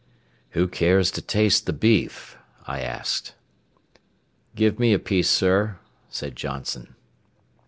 "Who 0.57 0.67
cares 0.67 1.11
to 1.11 1.21
taste 1.21 1.67
the 1.67 1.73
beef?" 1.73 2.35
I 2.65 2.79
asked. 2.81 3.35
"Give 4.55 4.79
me 4.79 4.93
a 4.93 4.97
piece, 4.97 5.29
sir," 5.29 5.77
said 6.09 6.35
Johnson. 6.35 6.95